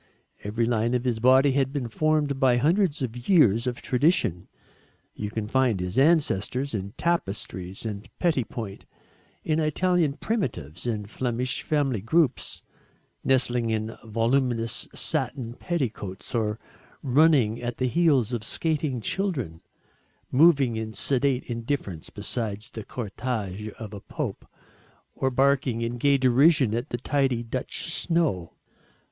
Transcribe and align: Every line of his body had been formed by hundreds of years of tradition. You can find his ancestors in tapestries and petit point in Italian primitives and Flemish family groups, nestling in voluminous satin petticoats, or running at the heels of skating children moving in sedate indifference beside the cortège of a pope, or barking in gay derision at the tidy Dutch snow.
Every 0.43 0.65
line 0.65 0.95
of 0.95 1.03
his 1.03 1.19
body 1.19 1.51
had 1.51 1.71
been 1.71 1.87
formed 1.87 2.39
by 2.39 2.57
hundreds 2.57 3.03
of 3.03 3.29
years 3.29 3.67
of 3.67 3.83
tradition. 3.83 4.47
You 5.13 5.29
can 5.29 5.47
find 5.47 5.79
his 5.79 5.95
ancestors 5.99 6.73
in 6.73 6.93
tapestries 6.97 7.85
and 7.85 8.09
petit 8.17 8.43
point 8.45 8.87
in 9.43 9.59
Italian 9.59 10.13
primitives 10.13 10.87
and 10.87 11.07
Flemish 11.07 11.61
family 11.61 12.01
groups, 12.01 12.63
nestling 13.23 13.69
in 13.69 13.95
voluminous 14.03 14.87
satin 14.91 15.53
petticoats, 15.53 16.33
or 16.33 16.57
running 17.03 17.61
at 17.61 17.77
the 17.77 17.85
heels 17.87 18.33
of 18.33 18.43
skating 18.43 19.01
children 19.01 19.61
moving 20.31 20.77
in 20.77 20.95
sedate 20.95 21.43
indifference 21.43 22.09
beside 22.09 22.61
the 22.73 22.83
cortège 22.83 23.69
of 23.73 23.93
a 23.93 24.01
pope, 24.01 24.47
or 25.13 25.29
barking 25.29 25.83
in 25.83 25.99
gay 25.99 26.17
derision 26.17 26.73
at 26.73 26.89
the 26.89 26.97
tidy 26.97 27.43
Dutch 27.43 27.93
snow. 27.93 28.53